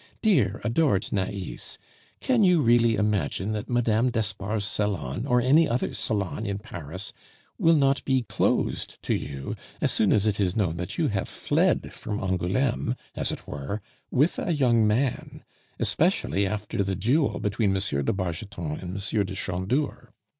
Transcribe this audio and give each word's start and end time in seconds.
Dear 0.23 0.61
adored 0.63 1.11
Nais, 1.13 1.77
can 2.21 2.43
you 2.43 2.63
really 2.63 2.95
imagine 2.95 3.51
that 3.51 3.69
Mme. 3.69 4.09
d'Espard's 4.09 4.65
salon, 4.65 5.27
or 5.27 5.39
any 5.41 5.69
other 5.69 5.93
salon 5.93 6.43
in 6.47 6.57
Paris, 6.57 7.13
will 7.59 7.75
not 7.75 8.03
be 8.03 8.23
closed 8.23 8.99
to 9.03 9.13
you 9.13 9.53
as 9.79 9.91
soon 9.91 10.11
as 10.11 10.25
it 10.25 10.39
is 10.39 10.55
known 10.55 10.77
that 10.77 10.97
you 10.97 11.09
have 11.09 11.29
fled 11.29 11.93
from 11.93 12.19
Angouleme, 12.19 12.95
as 13.13 13.31
it 13.31 13.47
were, 13.47 13.79
with 14.09 14.39
a 14.39 14.53
young 14.53 14.87
man, 14.87 15.43
especially 15.77 16.47
after 16.47 16.83
the 16.83 16.95
duel 16.95 17.39
between 17.39 17.69
M. 17.77 18.05
de 18.05 18.11
Bargeton 18.11 18.79
and 18.81 18.95
M. 19.11 19.25
de 19.27 19.35
Chandour? 19.35 20.09